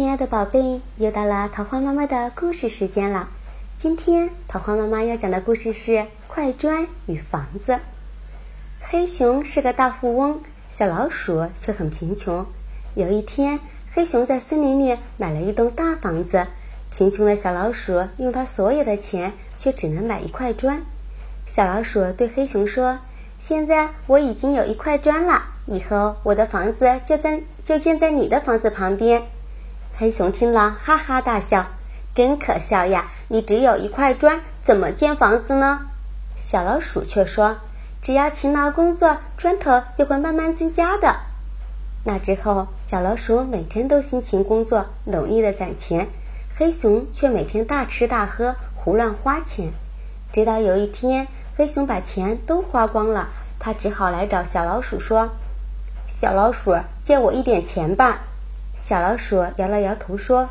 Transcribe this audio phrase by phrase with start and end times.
[0.00, 3.28] 亲爱的宝贝，又到了桃花妈妈的故事时间了。
[3.76, 5.92] 今天桃花妈妈要讲的故事是
[6.26, 7.72] 《块砖与房子》。
[8.80, 10.40] 黑熊是个大富翁，
[10.70, 12.46] 小老鼠却很贫穷。
[12.94, 13.60] 有一天，
[13.92, 16.46] 黑熊在森林里买了一栋大房子，
[16.90, 20.80] 贫穷的小老鼠用他所有的钱，却只能买一块砖。
[21.44, 23.00] 小老鼠对黑熊说
[23.38, 29.24] ：“现在我已经有一块砖了，以后我的房子就在就建在你的房子旁边。”
[30.00, 31.66] 黑熊听了，哈哈大笑
[32.16, 33.10] ：“真可笑呀！
[33.28, 35.88] 你只有一块砖，怎么建房子呢？”
[36.40, 37.58] 小老鼠却说
[38.00, 41.16] ：“只要勤劳工作，砖头就会慢慢增加的。”
[42.04, 46.06] 那之后，小老鼠每天都辛勤工作，努力的攒钱；
[46.56, 49.70] 黑熊却每天大吃大喝，胡乱花钱。
[50.32, 55.28] 直到有一天，黑熊把钱都花光了，他只好来找小老鼠说
[56.08, 58.20] ：“小老鼠，借我一点钱吧。”
[58.80, 60.48] 小老鼠摇了摇头说：“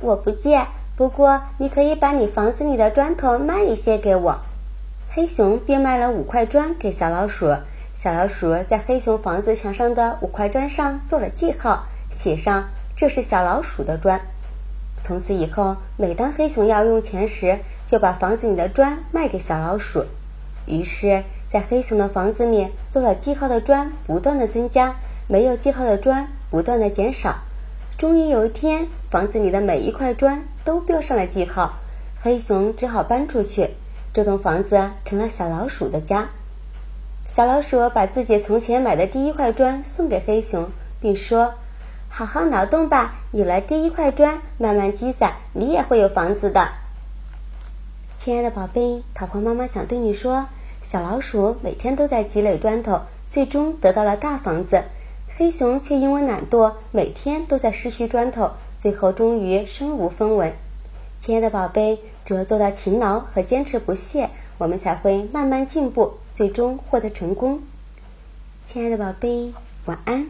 [0.00, 4.38] 我不借，不过你可以把你房子里的砖头卖一些给我。”
[5.10, 7.56] 黑熊便卖了五块砖给小老鼠。
[7.96, 14.20] 小老鼠在黑熊房子墙上的五块砖上做了记号，写上“这是小老鼠的砖”。
[15.02, 20.04] 从此以后，每当黑熊要用钱时，就把房子里的砖卖给小老鼠。
[20.66, 24.94] 于是，在黑熊的房子里，做了记号的砖不断的增加，
[25.26, 27.36] 没有记号的砖不断的减少。
[28.00, 31.74] 终于有一天，房子里的每一块砖都标上了记号，
[32.22, 33.72] 黑熊只好搬出去。
[34.14, 36.30] 这栋房子成了小老鼠的家。
[37.28, 41.52] 小老鼠把自己从前买的第一块砖送给黑熊，并说
[42.08, 46.68] ：“好好劳动吧，有了第一块砖，慢慢积攒，你也会有房子的。”
[48.18, 50.46] 亲爱的宝贝，桃花妈妈想对你说，
[50.82, 54.84] 小老鼠每天都在积累砖头，最终得到了大房子。
[55.40, 60.52] 黑熊却因为懒惰，每天都在失去砖头，最后终于身无分文。
[61.18, 67.62] 亲爱的宝贝，只有做到勤劳和坚持不懈，我们才会慢慢进步，最终获得成功。
[68.66, 69.54] 亲爱的宝贝，
[69.86, 70.28] 晚安。